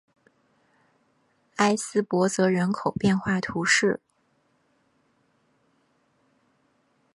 [1.57, 4.01] 埃斯珀泽人口变化图示